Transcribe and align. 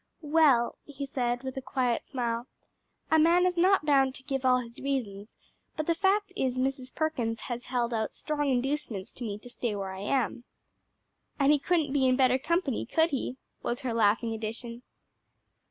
"Well," 0.23 0.79
he 0.83 1.05
said, 1.05 1.43
with 1.43 1.57
a 1.57 1.61
quiet 1.61 2.07
smile, 2.07 2.47
"a 3.11 3.19
man 3.19 3.45
is 3.45 3.55
not 3.55 3.85
bound 3.85 4.15
to 4.15 4.23
give 4.23 4.43
all 4.43 4.57
his 4.57 4.79
reasons, 4.81 5.35
but 5.77 5.85
the 5.85 5.93
fact 5.93 6.33
is 6.35 6.57
Mrs. 6.57 6.95
Perkins 6.95 7.41
has 7.41 7.65
held 7.65 7.93
out 7.93 8.11
strong 8.15 8.49
inducements 8.49 9.11
to 9.11 9.23
me 9.23 9.37
to 9.37 9.47
stay 9.51 9.75
where 9.75 9.93
I 9.93 9.99
am." 10.01 10.43
"And 11.39 11.51
he 11.51 11.59
couldn't 11.59 11.93
be 11.93 12.07
in 12.07 12.15
better 12.15 12.39
company, 12.39 12.87
could 12.87 13.11
he?" 13.11 13.37
was 13.61 13.81
her 13.81 13.93
laughing 13.93 14.33
addition. 14.33 14.81